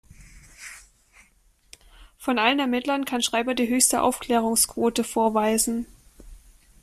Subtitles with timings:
[2.17, 5.85] Von allen Ermittlern kann Schreiber die höchste Aufklärungsquote vorweisen.